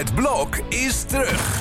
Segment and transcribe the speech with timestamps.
[0.00, 1.60] Het blok is terug.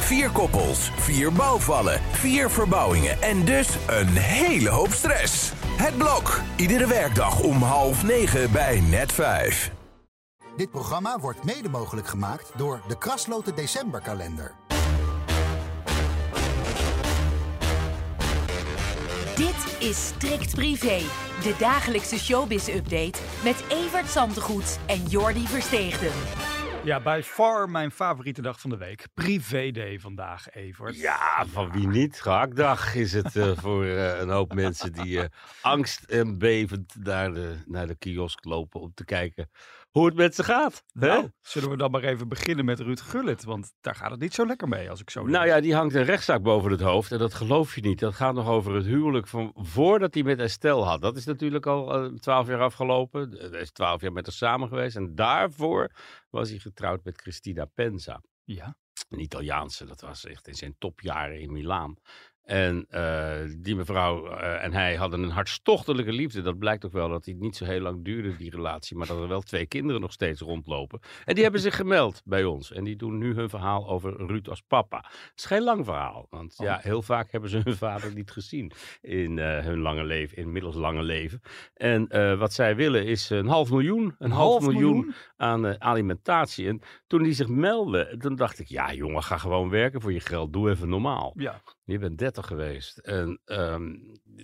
[0.00, 5.52] Vier koppels, vier bouwvallen, vier verbouwingen en dus een hele hoop stress.
[5.66, 9.70] Het blok, iedere werkdag om half negen bij net vijf.
[10.56, 14.54] Dit programma wordt mede mogelijk gemaakt door de Krasloten Decemberkalender.
[19.36, 21.00] Dit is Strikt Privé,
[21.42, 26.12] de dagelijkse showbiz-update met Evert Zantegoed en Jordi Versteegden.
[26.88, 29.06] Ja, bij far mijn favoriete dag van de week.
[29.14, 30.96] Privé Day vandaag, Evert.
[30.96, 32.20] Ja, van wie niet?
[32.20, 35.28] Gehaktdag is het eh, voor eh, een hoop mensen die eh,
[35.60, 39.50] angst en bevend naar de, naar de kiosk lopen om te kijken
[39.90, 40.84] hoe het met ze gaat.
[40.92, 41.06] hè?
[41.06, 44.34] Nou, zullen we dan maar even beginnen met Ruud Gullit, want daar gaat het niet
[44.34, 47.12] zo lekker mee als ik zo Nou ja, die hangt een rechtszaak boven het hoofd
[47.12, 47.98] en dat geloof je niet.
[47.98, 51.00] Dat gaat nog over het huwelijk van voordat hij met Estelle had.
[51.00, 53.30] Dat is natuurlijk al twaalf jaar afgelopen.
[53.50, 55.90] Hij is twaalf jaar met haar samen geweest en daarvoor
[56.30, 58.20] was hij getrouwd met Christina Penza.
[58.44, 58.76] Ja,
[59.08, 61.96] Een Italiaanse, dat was echt in zijn topjaren in Milaan.
[62.48, 66.42] En eh, die mevrouw eh, en hij hadden een hartstochtelijke liefde.
[66.42, 68.96] Dat blijkt ook wel dat die niet zo heel lang duurde, die relatie.
[68.96, 71.00] Maar dat er wel twee kinderen nog steeds rondlopen.
[71.24, 72.72] En die hebben zich gemeld bij ons.
[72.72, 74.96] En die doen nu hun verhaal over Ruud als papa.
[74.96, 76.26] Het is geen lang verhaal.
[76.30, 80.36] Want ja, heel vaak hebben ze hun vader niet gezien in eh, hun lange leven,
[80.36, 81.40] inmiddels lange leven.
[81.74, 84.14] En wat zij willen is een half miljoen.
[84.18, 86.68] Een, half, miljoen, aan alimentatie.
[86.68, 90.20] En toen die zich meldde, toen dacht ik, ja jongen, ga gewoon werken voor je
[90.20, 90.52] geld.
[90.52, 91.32] Doe even normaal.
[91.36, 91.60] ja.
[91.88, 92.98] Je bent 30 geweest.
[92.98, 93.94] En ehm,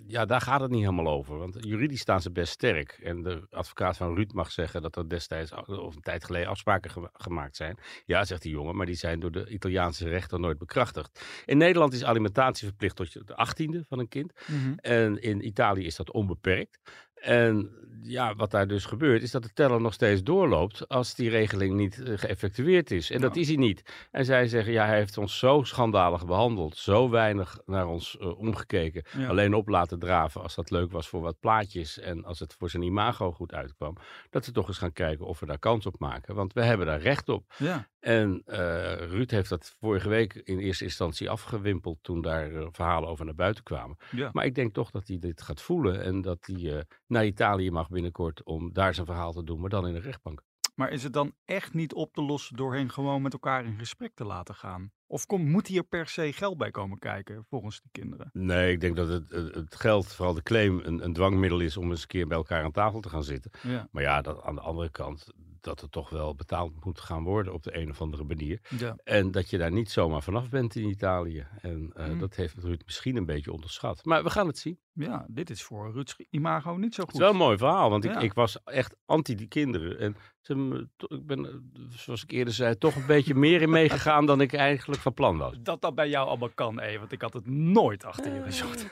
[0.06, 1.38] ja, daar gaat het niet helemaal over.
[1.38, 2.98] Want juridisch staan ze best sterk.
[3.02, 6.90] En de advocaat van Ruud mag zeggen dat er destijds, of een tijd geleden, afspraken
[6.90, 7.78] ge- gemaakt zijn.
[8.04, 11.24] Ja, zegt die jongen, maar die zijn door de Italiaanse rechter nooit bekrachtigd.
[11.44, 14.32] In Nederland is alimentatie verplicht tot je- de achttiende van een kind.
[14.46, 14.74] Mhm.
[14.76, 16.78] En in Italië is dat onbeperkt.
[17.24, 17.70] En
[18.02, 21.74] ja, wat daar dus gebeurt, is dat de teller nog steeds doorloopt als die regeling
[21.74, 23.10] niet eh, geëffectueerd is.
[23.10, 24.08] En dat is hij niet.
[24.10, 28.38] En zij zeggen, ja, hij heeft ons zo schandalig behandeld, zo weinig naar ons eh,
[28.38, 29.04] omgekeken.
[29.18, 29.28] Ja.
[29.28, 32.70] Alleen op laten draven als dat leuk was voor wat plaatjes en als het voor
[32.70, 33.96] zijn imago goed uitkwam.
[34.30, 36.34] Dat we toch eens gaan kijken of we daar kans op maken.
[36.34, 37.54] Want we hebben daar recht op.
[37.58, 37.88] ja.
[38.04, 43.08] En eh, Ruud heeft dat vorige week in eerste instantie afgewimpeld toen daar eh, verhalen
[43.08, 43.96] over naar buiten kwamen.
[44.10, 44.30] ja.
[44.32, 47.70] Maar ik denk toch dat hij dit gaat voelen en dat hij eh, naar Italië
[47.70, 50.42] mag binnenkort om daar zijn verhaal te doen, maar dan in de rechtbank.
[50.74, 53.78] Maar is het dan echt niet op te lossen door hen gewoon met elkaar in
[53.78, 54.92] gesprek te laten gaan?
[55.06, 58.30] Of kom, moet hier per se geld bij komen kijken, volgens die kinderen?
[58.32, 61.76] Nee, ik denk dat het, het het geld, vooral de claim, een, een dwangmiddel is
[61.76, 63.50] om eens een keer bij elkaar aan tafel te gaan zitten.
[63.62, 63.88] Ja.
[63.90, 65.26] Maar ja, dat, aan de andere kant,
[65.64, 68.60] dat het toch wel betaald moet gaan worden op de een of andere manier.
[68.78, 68.96] ja.
[69.04, 71.46] En dat je daar niet zomaar vanaf bent in Italië.
[71.60, 72.18] En eh, Hmm.
[72.18, 74.04] dat heeft Ruud misschien een beetje onderschat.
[74.04, 74.78] Maar we gaan het zien.
[74.92, 77.12] Ja, dit is voor Ruud's imago niet zo goed.
[77.12, 78.18] Het is wel een mooi verhaal, want ik, Ja.
[78.18, 79.98] ik was echt anti die kinderen.
[79.98, 81.52] En ze, ik ben, eh,
[81.90, 85.36] zoals ik eerder zei, toch een beetje meer in meegegaan dan ik eigenlijk van plan
[85.38, 85.56] was.
[85.62, 88.86] Dat dat bij jou allemaal kan, eh, want ik had het nooit achter je gezocht.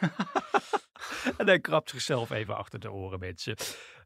[1.38, 3.56] en hij krabt zichzelf even achter de oren, mensen.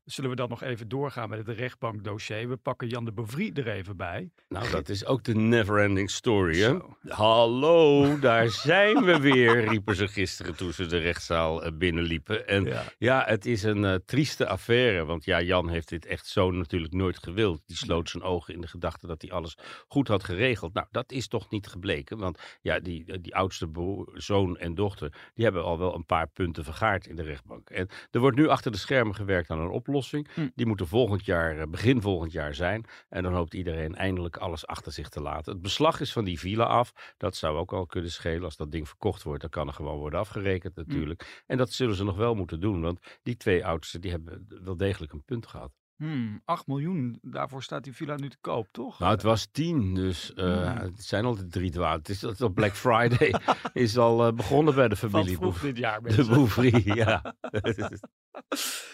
[0.06, 2.48] Zullen we dan nog even doorgaan met het rechtbankdossier?
[2.48, 4.30] We pakken Jan de Bevrie er even bij.
[4.48, 6.68] Nou, dat is ook de never-ending story, hè?
[6.68, 6.96] Zo.
[7.08, 12.48] Hallo, daar zijn we weer, riepen ze gisteren toen ze de rechtszaal eh, binnenliepen.
[12.48, 13.24] En ja, Ja.
[13.26, 17.18] het is een eh, trieste affaire, want ja, Jan heeft dit echt zo natuurlijk nooit
[17.18, 17.62] gewild.
[17.66, 19.56] Die sloot zijn ogen in de gedachte dat hij alles
[19.88, 20.74] goed had geregeld.
[20.74, 25.12] Nou, dat is toch niet gebleken, want ja, die, die oudste broer, zoon en dochter,
[25.34, 27.70] die hebben al wel een paar punten vergaard in de rechtbank.
[27.70, 29.94] En er wordt nu achter de schermen gewerkt aan een oplossing.
[30.34, 30.48] Hm.
[30.54, 32.84] Die moet er volgend jaar, eh, begin volgend jaar zijn.
[33.08, 35.52] En dan hoopt iedereen eindelijk alles achter zich te laten.
[35.52, 37.14] Het beslag is van die villa af.
[37.16, 38.44] Dat zou ook al kunnen schelen.
[38.44, 41.42] Als dat ding verkocht wordt, dan kan er gewoon worden afgerekend natuurlijk.
[41.46, 42.80] En dat zullen ze nog wel moeten doen.
[42.80, 45.72] Want die twee oudsten, die hebben wel degelijk een punt gehad.
[45.96, 48.98] Hmm, 8 miljoen, daarvoor staat die villa nu te koop, toch?
[48.98, 50.76] Nou, het was tien, dus eh, Hmm.
[50.82, 51.96] het zijn altijd drie dwaal.
[51.96, 53.34] Het is dat op Black Friday
[53.72, 56.24] is al eh, begonnen bij de Van familie vroeg Boef- dit jaar, De.
[56.24, 57.34] Bouvrie, ja.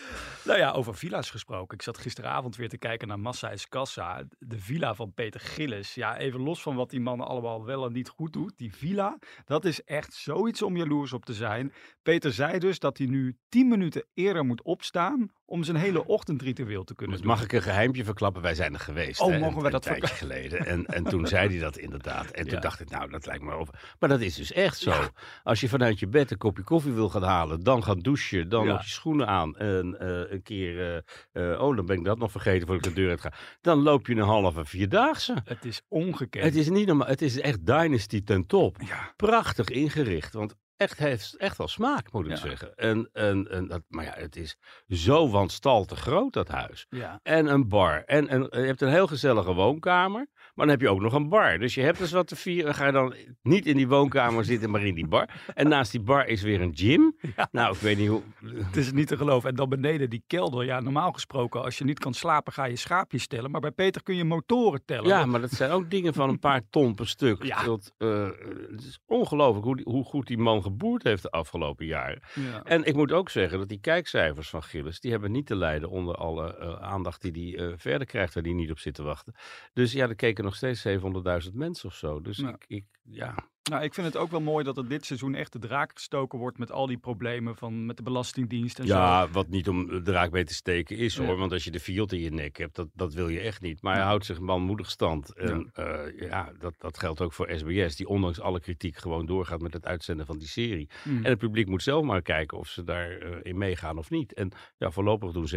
[0.45, 1.77] Nou ja, over villa's gesproken.
[1.77, 4.23] Ik zat gisteravond weer te kijken naar Massa is Kassa.
[4.39, 5.95] De villa van Peter Gillis.
[5.95, 8.53] Ja, even los van wat die man allemaal wel en niet goed doet.
[8.57, 11.73] Die villa, dat is echt zoiets om jaloers op te zijn.
[12.03, 16.85] Peter zei dus dat hij nu 10 minuten eerder moet opstaan om zijn hele ochtendritueel
[16.85, 17.35] te kunnen Dus doen.
[17.35, 18.43] mag ik een geheimpje verklappen?
[18.43, 19.21] Wij zijn er geweest.
[19.21, 20.67] Oh, hè, mogen een- we dat een tijdje geleden.
[20.67, 22.31] En, en toen zei hij dat inderdaad.
[22.31, 23.75] En toen dacht ik, nou, dat lijkt me over.
[23.99, 24.91] Maar dat is dus echt zo.
[24.91, 25.11] Ja.
[25.43, 28.65] Als je vanuit je bed een kopje koffie wil gaan halen, dan gaan douchen, dan
[28.67, 28.73] Ja.
[28.73, 31.03] nog je schoenen aan en eh, een keer,
[31.33, 33.33] eh, eh, oh, dan ben ik dat nog vergeten voordat ik de deur uit ga.
[33.61, 35.37] Dan loop je een halve vierdaagse.
[35.45, 36.45] Het is ongekend.
[36.45, 37.09] Het is niet normaal.
[37.09, 38.77] Het is echt Dynasty ten top.
[38.87, 39.13] Ja.
[39.17, 40.33] Prachtig ingericht.
[40.33, 42.37] Want echt, heeft echt wel smaak, moet ik Ja.
[42.37, 42.75] zeggen.
[42.75, 44.57] En, en, en dat, maar ja, het is
[44.89, 46.87] zo wanstaltig groot, dat huis.
[46.91, 47.21] Ja.
[47.23, 48.03] En een bar.
[48.07, 50.27] En, en je hebt een heel gezellige woonkamer.
[50.55, 51.59] Maar dan heb je ook nog een bar.
[51.59, 52.75] Dus je hebt dus wat te vieren.
[52.75, 55.29] Ga je dan niet in die woonkamer zitten, maar in die bar.
[55.55, 57.17] En naast die bar is weer een gym.
[57.51, 58.23] Nou, ik weet niet hoe...
[58.55, 59.49] Het is niet te geloven.
[59.51, 60.65] En dan beneden die kelder.
[60.65, 63.51] Ja, normaal gesproken, als je niet kan slapen, ga je schaapjes tellen.
[63.51, 65.07] Maar bij Peter kun je motoren tellen.
[65.09, 67.43] Ja, maar dat zijn ook dingen van een paar ton per stuk.
[67.45, 67.65] Ja.
[67.65, 68.29] Dat, eh,
[68.71, 72.23] het is ongelooflijk hoe, die- hoe goed die man geboerd heeft de afgelopen jaren.
[72.35, 72.63] Ja.
[72.63, 75.89] En ik moet ook zeggen dat die kijkcijfers van Gillis, die hebben niet te lijden
[75.91, 79.03] onder alle eh, aandacht die hij eh, verder krijgt, waar hij niet op zit te
[79.03, 79.35] wachten.
[79.73, 82.21] Dus ja, er keken nog steeds 700.000 mensen of zo.
[82.21, 82.49] Dus Ja.
[82.49, 83.35] ik, ik, ja,
[83.71, 86.39] Nou, ik vind het ook wel mooi dat er dit seizoen echt de draak gestoken
[86.39, 88.95] wordt met al die problemen van met de Belastingdienst en zo.
[88.95, 91.25] ja, wat niet om de draak mee te steken is Ja.
[91.25, 91.37] hoor.
[91.37, 93.83] Want als je de fielt in je nek hebt, dat, dat wil je echt niet.
[93.83, 95.35] Maar hij houdt zich manmoedig stand.
[95.35, 99.61] En ja, ja dat, dat geldt ook voor SBS, die ondanks alle kritiek gewoon doorgaat
[99.61, 100.91] met het uitzenden van die serie.
[101.03, 101.17] Hmm.
[101.25, 104.35] En het publiek moet zelf maar kijken of ze daarin in meegaan of niet.
[104.35, 105.49] En ja, voorlopig doen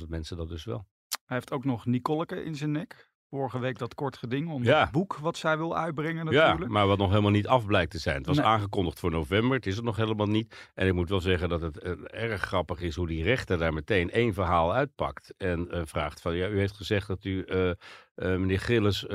[0.00, 0.86] 700.000 mensen dat dus wel.
[1.24, 3.12] Hij heeft ook nog Nicoleke in zijn nek.
[3.34, 4.80] Vorige week dat kort geding om Ja.
[4.80, 6.70] het boek wat zij wil uitbrengen Ja, natuurlijk.
[6.70, 8.16] maar wat nog helemaal niet af blijkt te zijn.
[8.16, 8.46] Het was Nee.
[8.46, 10.70] aangekondigd voor november, het is het nog helemaal niet.
[10.74, 13.72] En ik moet wel zeggen dat het eh, erg grappig is hoe die rechter daar
[13.72, 15.34] meteen één verhaal uitpakt.
[15.38, 17.70] En eh, vraagt van, ja, u heeft gezegd dat u, eh,
[18.14, 19.06] eh, meneer Gillis,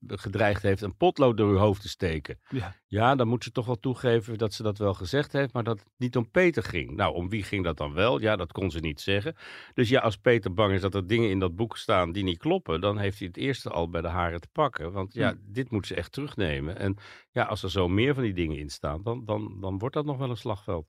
[0.00, 2.38] dat gedreigd heeft een potlood door uw hoofd te steken.
[2.48, 2.74] Ja.
[2.86, 5.78] Ja, dan moet ze toch wel toegeven dat ze dat wel gezegd heeft, maar dat
[5.78, 6.90] het niet om Peter ging.
[6.96, 8.20] Nou, om wie ging dat dan wel?
[8.20, 9.34] Ja, dat kon ze niet zeggen.
[9.74, 12.38] Dus ja, als Peter bang is dat er dingen in dat boek staan die niet
[12.38, 14.92] kloppen, dan heeft hij het eerste al bij de haren te pakken.
[14.92, 15.36] Want ja, Hm.
[15.52, 16.78] dit moet ze echt terugnemen.
[16.78, 16.96] En
[17.30, 20.04] ja, als er zo meer van die dingen in staan, dan, dan, dan wordt dat
[20.04, 20.86] nog wel een slagveld.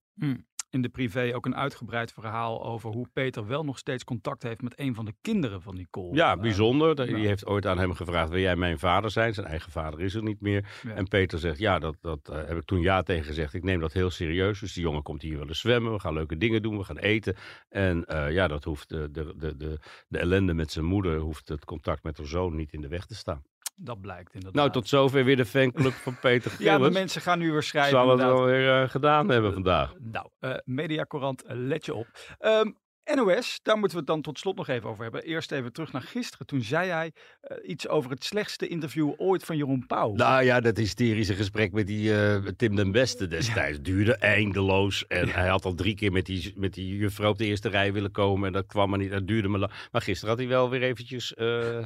[0.72, 4.62] In de privé ook een uitgebreid verhaal over hoe Peter wel nog steeds contact heeft
[4.62, 6.16] met een van de kinderen van Nicole.
[6.16, 6.96] Ja, Eh, bijzonder.
[6.96, 7.28] Die ja.
[7.28, 9.34] heeft ooit aan hem gevraagd, wil jij mijn vader zijn?
[9.34, 10.66] Zijn eigen vader is er niet meer.
[10.84, 10.94] Ja.
[10.94, 13.54] En Peter zegt, ja, dat, dat eh, heb ik toen ja tegen gezegd.
[13.54, 14.60] Ik neem dat heel serieus.
[14.60, 15.92] Dus die jongen komt hier willen zwemmen.
[15.92, 16.78] We gaan leuke dingen doen.
[16.78, 17.36] We gaan eten.
[17.70, 21.48] En eh, ja, dat hoeft de, de, de, de, de ellende met zijn moeder, hoeft
[21.50, 23.44] het contact met haar zoon niet in de weg te staan.
[23.84, 24.56] Dat blijkt inderdaad.
[24.56, 26.94] Nou, tot zover weer de fanclub van Peter Ja, de Gillis.
[26.94, 27.92] mensen gaan nu weer schrijven.
[27.92, 29.94] Zal het wel weer eh, gedaan hebben vandaag.
[30.00, 32.08] Nou, eh Mediacorant, eh, let je op.
[32.40, 32.72] Ehm,
[33.16, 35.24] NOS, daar moeten we het dan tot slot nog even over hebben.
[35.24, 36.46] Eerst even terug naar gisteren.
[36.46, 37.12] Toen zei hij
[37.42, 40.14] eh, iets over het slechtste interview ooit van Jeroen Pauw.
[40.14, 45.08] Nou ja, dat hysterische gesprek met die eh, Tim den Beste destijds duurde eindeloos.
[45.08, 47.94] En hij had al drie keer met die, met die juffrouw op de eerste rij
[47.94, 48.48] willen komen.
[48.48, 49.12] En dat kwam maar niet.
[49.12, 49.72] Dat duurde maar lang.
[49.92, 51.86] Maar gisteren had hij wel weer eventjes eh,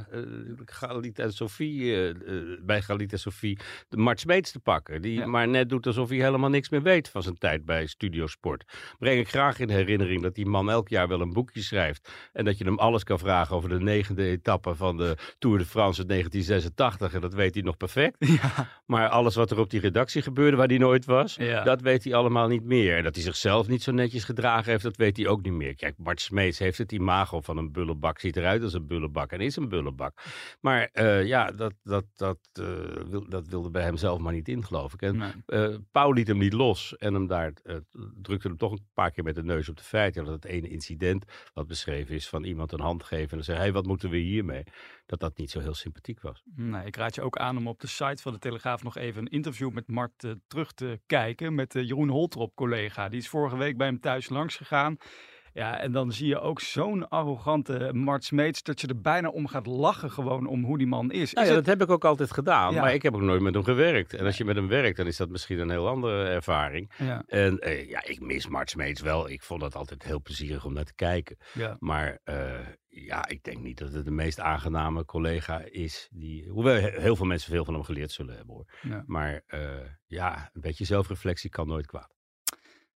[0.66, 2.14] Galit en Sophie,
[2.62, 3.58] bij Galit en Sophie
[3.90, 5.02] de Mart Smeets te pakken.
[5.02, 5.26] Die Ja.
[5.26, 8.64] maar net doet alsof hij helemaal niks meer weet van zijn tijd bij Studio Sport.
[9.00, 12.10] Breng ik graag in herinnering dat die man elk jaar wel een boekje schrijft.
[12.34, 15.66] En dat je hem alles kan vragen over de negende etappe van de Tour de
[15.66, 17.14] France in 1986.
[17.14, 18.16] En dat weet hij nog perfect.
[18.42, 21.64] Ja, Maar alles wat er op die redactie gebeurde, waar hij nooit was, Ja.
[21.64, 22.98] dat weet hij allemaal niet meer.
[22.98, 25.76] En dat hij zichzelf niet zo netjes gedragen heeft, dat weet hij ook niet meer.
[25.76, 29.40] Kijk, Bart Smeets heeft het imago van een bullebak, ziet eruit als een bullebak en
[29.40, 30.22] is een bullebak.
[30.62, 32.66] Maar eh, ja, dat, dat, dat, eh,
[33.10, 35.02] wil, dat wilde bij hem zelf maar niet in, geloof ik.
[35.02, 35.32] En nee.
[35.46, 37.54] eh Pauw liet hem niet los en hem daar
[38.22, 40.24] drukte hem toch een paar keer met de neus op de feiten.
[40.26, 40.95] Dat het ene incident
[41.54, 44.18] wat beschreven is van iemand een hand geven en dan zeggen, hé, wat moeten we
[44.18, 44.64] hiermee?
[45.06, 46.44] Dat dat niet zo heel sympathiek was.
[46.86, 49.32] Ik raad je ook aan om op de site van de Telegraaf nog even een
[49.32, 51.56] interview met Mart eh, terug te kijken.
[51.56, 53.10] Met eh, Jeroen Holtrop, collega.
[53.10, 54.98] Die is vorige week bij hem thuis langs gegaan.
[55.56, 59.48] Ja, en dan zie je ook zo'n arrogante Mart Smeets dat je er bijna om
[59.48, 61.34] gaat lachen gewoon om hoe die man is.
[61.34, 62.82] Nou ja, het- dat heb ik ook altijd gedaan, Ja.
[62.82, 64.14] maar ik heb ook nooit met hem gewerkt.
[64.14, 66.92] En als je met hem werkt, dan is dat misschien een heel andere ervaring.
[66.98, 69.30] ja, En eh, ja, ik mis Mart Smeets wel.
[69.30, 71.38] Ik vond dat altijd heel plezierig om naar te kijken.
[71.54, 71.76] ja.
[71.80, 76.08] Maar eh, ja, ik denk niet dat het de meest aangename collega is.
[76.12, 78.66] Die, hoewel he- heel veel mensen veel van hem geleerd zullen hebben hoor.
[78.82, 79.04] Ja.
[79.06, 79.60] Maar eh,
[80.06, 82.15] ja, een beetje zelfreflectie kan nooit kwaad.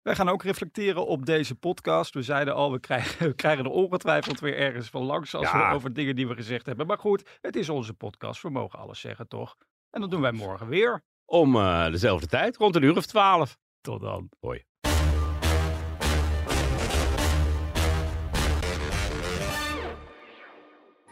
[0.06, 2.14] Wij gaan ook reflecteren op deze podcast.
[2.14, 5.70] We zeiden al, we krijgen, we krijgen er ongetwijfeld weer ergens van langs als Ja.
[5.70, 6.88] we over dingen die we gezegd hebben.
[6.88, 8.42] Maar goed, het is onze podcast.
[8.42, 9.56] We mogen alles zeggen, toch?
[9.90, 11.04] En dat doen wij morgen weer.
[11.26, 13.58] Om eh, dezelfde tijd, rond een uur of twaalf.
[13.82, 14.30] Tot dan.
[14.40, 14.64] Hoi.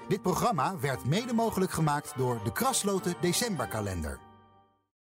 [0.07, 4.19] Dit programma werd mede mogelijk gemaakt door de Krasloten Decemberkalender.